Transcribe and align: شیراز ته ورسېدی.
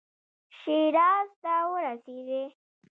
شیراز 0.59 1.29
ته 1.43 1.53
ورسېدی. 1.71 2.43